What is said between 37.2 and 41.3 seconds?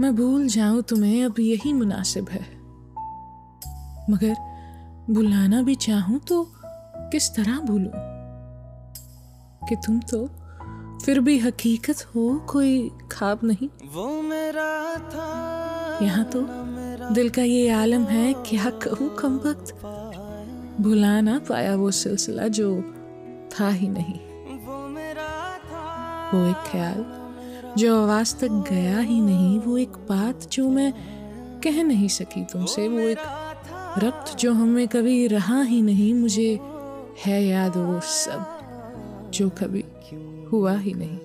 है याद वो सब जो कभी हुआ ही नहीं।